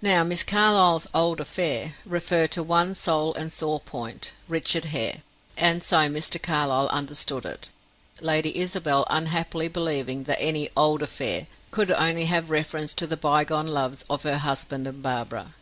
Now 0.00 0.22
Miss 0.22 0.44
Carlyle's 0.44 1.08
"old 1.12 1.40
affair" 1.40 1.94
referred 2.06 2.52
to 2.52 2.62
one 2.62 2.94
sole 2.94 3.34
and 3.34 3.52
sore 3.52 3.80
point 3.80 4.30
Richard 4.46 4.84
Hare, 4.84 5.22
and 5.56 5.82
so 5.82 5.96
Mr. 6.06 6.40
Carlyle 6.40 6.86
understood 6.90 7.44
it. 7.44 7.68
Lady 8.20 8.56
Isabel 8.56 9.04
unhappily 9.10 9.66
believing 9.66 10.22
that 10.30 10.40
any 10.40 10.70
"old 10.76 11.02
affair" 11.02 11.48
could 11.72 11.90
only 11.90 12.26
have 12.26 12.50
reference 12.52 12.94
to 12.94 13.06
the 13.08 13.16
bygone 13.16 13.66
loves 13.66 14.04
of 14.08 14.22
her 14.22 14.38
husband 14.38 14.86
and 14.86 15.02
Barbara. 15.02 15.56